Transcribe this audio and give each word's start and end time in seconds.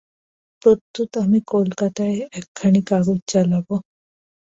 প্রত্যুত 0.61 1.11
আমি 1.17 1.39
কলিকাতায় 1.47 2.17
একখানি 2.39 2.81
কাগজ 2.89 3.19
চালাব। 3.27 3.67